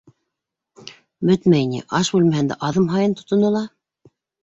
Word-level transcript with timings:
Бөтмәй 1.31 1.69
ни, 1.75 1.83
аш 2.01 2.11
бүлмәһендә 2.17 2.61
аҙым 2.71 2.91
һайын 2.97 3.19
тотонола. 3.23 3.67